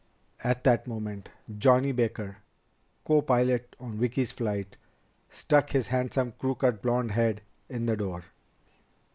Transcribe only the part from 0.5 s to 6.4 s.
that moment, Johnny Baker, copilot on Vicki's flight, stuck his handsome,